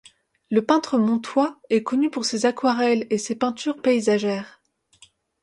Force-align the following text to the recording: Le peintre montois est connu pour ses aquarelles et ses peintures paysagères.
Le 0.49 0.65
peintre 0.65 0.97
montois 0.97 1.59
est 1.69 1.83
connu 1.83 2.09
pour 2.09 2.25
ses 2.25 2.47
aquarelles 2.47 3.05
et 3.11 3.19
ses 3.19 3.35
peintures 3.35 3.79
paysagères. 3.83 4.59